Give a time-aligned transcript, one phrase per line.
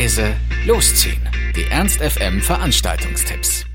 [0.00, 0.34] leise,
[0.66, 1.20] losziehen.
[1.54, 3.66] Die Ernst FM Veranstaltungstipps.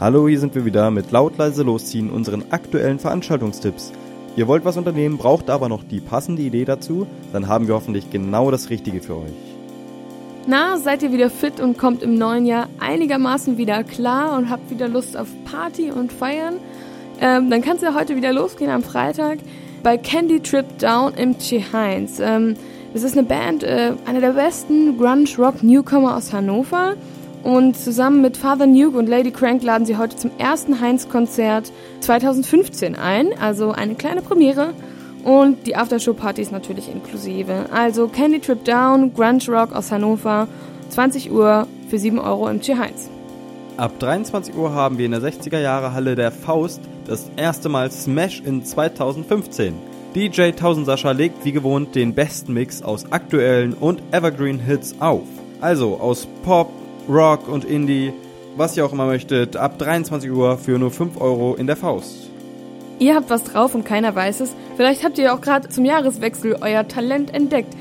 [0.00, 3.92] Hallo, hier sind wir wieder mit laut leise losziehen unseren aktuellen Veranstaltungstipps.
[4.34, 8.10] Ihr wollt was unternehmen, braucht aber noch die passende Idee dazu, dann haben wir hoffentlich
[8.10, 9.54] genau das Richtige für euch.
[10.48, 14.70] Na, seid ihr wieder fit und kommt im neuen Jahr einigermaßen wieder klar und habt
[14.70, 16.56] wieder Lust auf Party und Feiern?
[17.20, 19.38] Ähm, dann kannst du ja heute wieder losgehen am Freitag
[19.84, 22.18] bei Candy Trip Down im Che Heinz.
[22.18, 22.56] Ähm,
[22.96, 26.94] das ist eine Band, äh, einer der besten Grunge-Rock-Newcomer aus Hannover.
[27.42, 32.94] Und zusammen mit Father Nuke und Lady Crank laden sie heute zum ersten Heinz-Konzert 2015
[32.94, 33.38] ein.
[33.38, 34.72] Also eine kleine Premiere.
[35.24, 37.66] Und die Aftershow-Party ist natürlich inklusive.
[37.70, 40.48] Also Candy Trip Down, Grunge Rock aus Hannover,
[40.88, 43.10] 20 Uhr für 7 Euro im Tür Heinz.
[43.76, 47.90] Ab 23 Uhr haben wir in der 60er Jahre Halle der Faust das erste Mal
[47.90, 49.95] Smash in 2015.
[50.16, 55.26] DJ Tausendsascha legt wie gewohnt den besten Mix aus aktuellen und Evergreen Hits auf.
[55.60, 56.70] Also aus Pop,
[57.06, 58.14] Rock und Indie,
[58.56, 62.30] was ihr auch immer möchtet, ab 23 Uhr für nur 5 Euro in der Faust.
[62.98, 64.56] Ihr habt was drauf und keiner weiß es.
[64.78, 67.74] Vielleicht habt ihr auch gerade zum Jahreswechsel euer Talent entdeckt.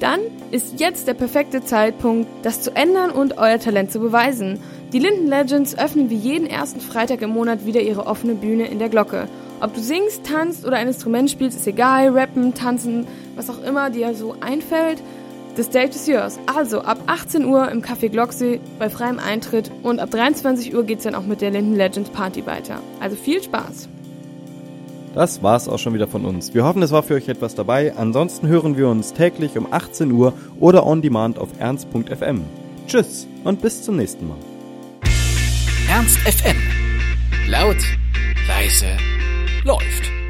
[0.00, 4.60] Dann ist jetzt der perfekte Zeitpunkt, das zu ändern und euer Talent zu beweisen.
[4.94, 8.78] Die Linden Legends öffnen wie jeden ersten Freitag im Monat wieder ihre offene Bühne in
[8.78, 9.28] der Glocke.
[9.62, 12.08] Ob du singst, tanzt oder ein Instrument spielst, ist egal.
[12.08, 15.00] Rappen, tanzen, was auch immer dir so einfällt.
[15.54, 16.40] The stage is yours.
[16.52, 21.04] Also ab 18 Uhr im Café Glocksee bei freiem Eintritt und ab 23 Uhr geht's
[21.04, 22.80] dann auch mit der Linden Legends Party weiter.
[22.98, 23.88] Also viel Spaß!
[25.14, 26.54] Das war's auch schon wieder von uns.
[26.54, 27.94] Wir hoffen, es war für euch etwas dabei.
[27.96, 32.40] Ansonsten hören wir uns täglich um 18 Uhr oder on demand auf ernst.fm.
[32.88, 34.38] Tschüss und bis zum nächsten Mal.
[35.88, 36.56] Ernst FM.
[37.46, 37.76] Laut,
[38.48, 38.86] leise,
[39.64, 40.21] läuft.